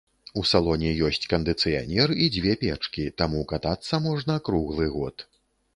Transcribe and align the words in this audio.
У 0.41 0.43
салоне 0.51 0.89
ёсць 1.09 1.29
кандыцыянер 1.33 2.15
і 2.23 2.31
дзве 2.39 2.57
печкі, 2.65 3.07
таму 3.25 3.45
катацца 3.53 4.05
можна 4.09 4.33
круглы 4.51 4.85
год. 4.99 5.31